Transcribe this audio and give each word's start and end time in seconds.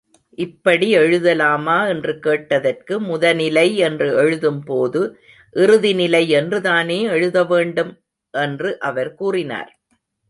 இப்படி 0.37 0.91
எழுதலாமா 0.91 1.87
என்று 1.87 2.19
கேட்டதற்கு 2.19 3.01
முதனிலை 3.01 3.75
என்று 3.75 4.07
எழுதும்போது, 4.23 5.01
இறுதினிலை 5.55 6.27
என்றுதானே 6.27 7.01
எழுத 7.01 7.43
வேண்டும்? 7.43 7.93
என்று 8.33 8.79
அவர் 8.79 9.13
கூறினார். 9.13 9.71